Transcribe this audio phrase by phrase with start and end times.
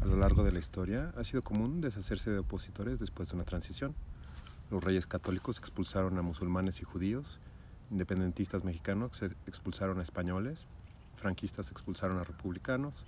[0.00, 3.44] A lo largo de la historia ha sido común deshacerse de opositores después de una
[3.44, 3.96] transición.
[4.70, 7.40] Los reyes católicos expulsaron a musulmanes y judíos,
[7.90, 10.66] independentistas mexicanos expulsaron a españoles,
[11.16, 13.06] franquistas expulsaron a republicanos,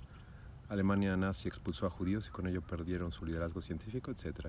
[0.69, 4.49] Alemania nazi expulsó a judíos y con ello perdieron su liderazgo científico, etc.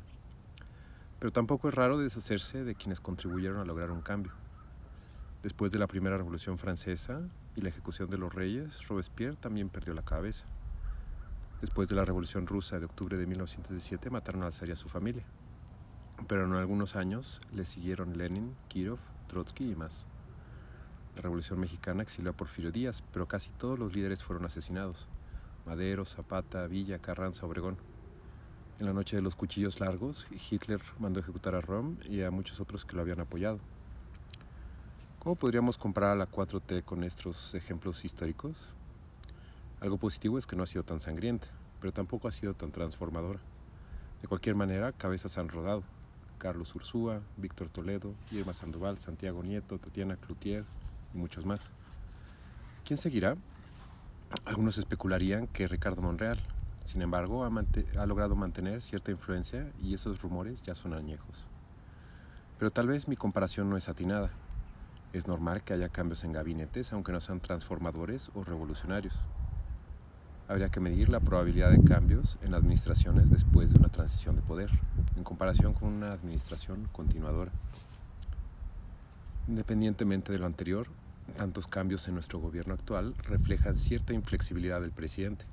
[1.19, 4.31] Pero tampoco es raro deshacerse de quienes contribuyeron a lograr un cambio.
[5.43, 7.21] Después de la Primera Revolución Francesa
[7.55, 10.45] y la ejecución de los reyes, Robespierre también perdió la cabeza.
[11.61, 14.89] Después de la Revolución Rusa de octubre de 1917 mataron al zar y a su
[14.89, 15.23] familia.
[16.27, 18.97] Pero en algunos años le siguieron Lenin, Kirov,
[19.27, 20.07] Trotsky y más.
[21.15, 25.07] La Revolución Mexicana exilió a Porfirio Díaz, pero casi todos los líderes fueron asesinados.
[25.67, 27.77] Madero, Zapata, Villa, Carranza, Obregón.
[28.79, 32.59] En la noche de los cuchillos largos, Hitler mandó ejecutar a Rom y a muchos
[32.59, 33.59] otros que lo habían apoyado.
[35.19, 38.57] ¿Cómo podríamos comparar a la 4T con estos ejemplos históricos?
[39.81, 41.47] Algo positivo es que no ha sido tan sangrienta,
[41.79, 43.39] pero tampoco ha sido tan transformadora.
[44.21, 45.81] De cualquier manera, cabezas han rodado.
[46.37, 50.65] Carlos Ursúa, Víctor Toledo, Irma Sandoval, Santiago Nieto, Tatiana Cloutier
[51.15, 51.61] y muchos más.
[52.85, 53.35] ¿Quién seguirá?
[54.45, 56.39] Algunos especularían que Ricardo Monreal.
[56.85, 57.51] Sin embargo, ha,
[57.99, 61.47] ha logrado mantener cierta influencia y esos rumores ya son añejos.
[62.59, 64.29] Pero tal vez mi comparación no es atinada.
[65.11, 69.15] Es normal que haya cambios en gabinetes, aunque no sean transformadores o revolucionarios
[70.47, 74.69] habría que medir la probabilidad de cambios en administraciones después de una transición de poder,
[75.15, 77.51] en comparación con una administración continuadora.
[79.47, 80.87] Independientemente de lo anterior,
[81.37, 85.45] tantos cambios en nuestro gobierno actual reflejan cierta inflexibilidad del presidente.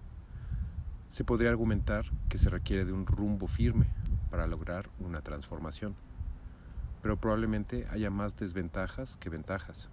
[1.08, 3.86] Se podría argumentar que se requiere de un rumbo firme
[4.30, 5.94] para lograr una transformación,
[7.02, 9.88] pero probablemente haya más desventajas que ventajas.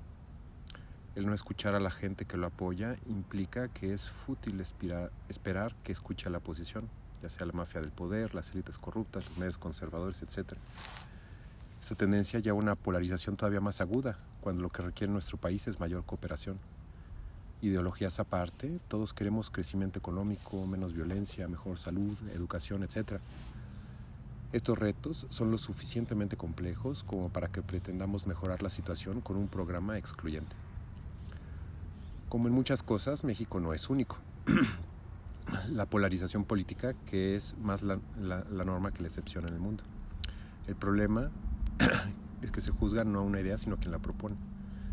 [1.15, 4.59] El no escuchar a la gente que lo apoya implica que es fútil
[5.29, 6.89] esperar que escuche a la oposición,
[7.23, 10.57] ya sea la mafia del poder, las élites corruptas, los medios conservadores, etc.
[11.81, 15.65] Esta tendencia lleva a una polarización todavía más aguda, cuando lo que requiere nuestro país
[15.69, 16.59] es mayor cooperación.
[17.61, 23.21] Ideologías aparte, todos queremos crecimiento económico, menos violencia, mejor salud, educación, etc.
[24.51, 29.47] Estos retos son lo suficientemente complejos como para que pretendamos mejorar la situación con un
[29.47, 30.55] programa excluyente.
[32.35, 34.17] Como en muchas cosas, México no es único.
[35.71, 37.97] la polarización política que es más la,
[38.51, 39.85] norma que la excepción en el mundo.
[40.67, 41.31] El problema
[42.41, 44.35] es que se juzga no a una idea, sino a quien la propone.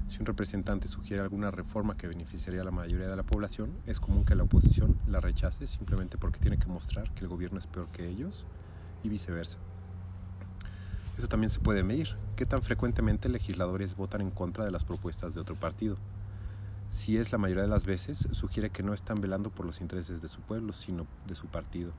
[0.09, 3.99] Si un representante sugiere alguna reforma que beneficiaría a la mayoría de la población, es
[3.99, 7.67] común que la oposición la rechace simplemente porque tiene que mostrar que el gobierno es
[7.67, 8.45] peor que ellos
[9.03, 9.59] y viceversa.
[11.19, 12.11] Eso también se puede medir.
[12.37, 15.97] ¿Qué tan frecuentemente legisladores votan en contra de las propuestas de otro partido?
[16.93, 20.21] Si es la mayoría de las veces, sugiere que no están velando por los intereses
[20.21, 21.91] de su pueblo, sino de su partido.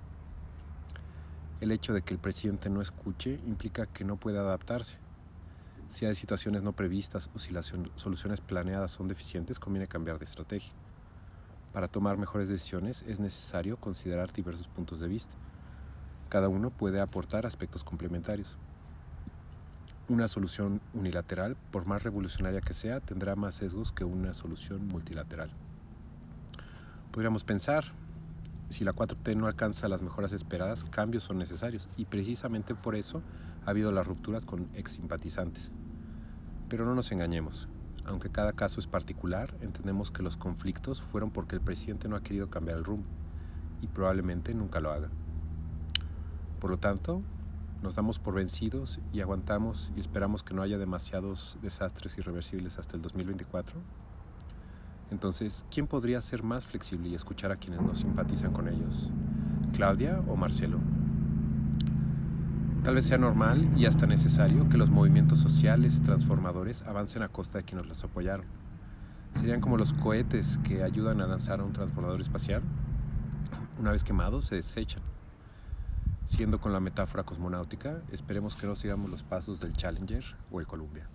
[1.62, 5.00] El hecho de que el presidente no escuche implica que no puede adaptarse.
[5.90, 10.26] Si hay situaciones no previstas o si las soluciones planeadas son deficientes, conviene cambiar de
[10.26, 10.72] estrategia.
[11.74, 15.34] Para tomar mejores decisiones es necesario considerar diversos puntos de vista.
[16.30, 18.60] Cada uno puede aportar aspectos complementarios.
[20.10, 25.50] Una solución unilateral, por más revolucionaria que sea, tendrá más sesgos que una solución multilateral.
[27.14, 27.86] Podríamos pensar,
[28.68, 33.22] si la 4T no alcanza las mejoras esperadas, cambios son necesarios y precisamente por eso
[33.66, 35.72] ha habido las rupturas con ex simpatizantes.
[36.68, 37.70] Pero no nos engañemos,
[38.06, 42.24] aunque cada caso es particular, entendemos que los conflictos fueron porque el presidente no ha
[42.24, 43.08] querido cambiar el rumbo
[43.82, 45.08] y probablemente nunca lo haga.
[46.60, 47.22] Por lo tanto,
[47.84, 52.96] nos damos por vencidos y aguantamos y esperamos que no haya demasiados desastres irreversibles hasta
[52.96, 53.76] el 2024?
[55.12, 59.12] Entonces, ¿quién podría ser más flexible y escuchar a quienes no simpatizan con ellos?
[59.74, 60.80] ¿Claudia o Marcelo?
[62.84, 67.60] Tal vez sea normal y hasta necesario que los movimientos sociales transformadores avancen a costa
[67.60, 68.46] de quienes los apoyaron.
[69.36, 72.62] Serían como los cohetes que ayudan a lanzar a un transbordador espacial.
[73.80, 75.13] Una vez quemados, se desechan.
[76.36, 80.66] Siendo con la metáfora cosmonáutica, esperemos que no sigamos los pasos del Challenger o el
[80.66, 81.08] Columbia.